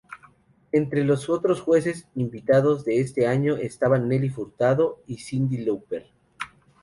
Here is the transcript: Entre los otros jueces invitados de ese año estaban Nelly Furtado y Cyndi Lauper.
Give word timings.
Entre 0.71 1.03
los 1.03 1.29
otros 1.29 1.61
jueces 1.61 2.07
invitados 2.15 2.83
de 2.85 3.01
ese 3.01 3.27
año 3.27 3.57
estaban 3.57 4.09
Nelly 4.09 4.29
Furtado 4.29 5.03
y 5.05 5.17
Cyndi 5.23 5.57
Lauper. 5.63 6.09